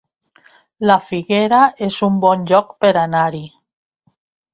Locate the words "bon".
2.23-2.47